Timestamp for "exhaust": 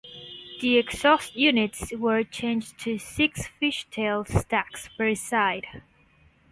0.79-1.35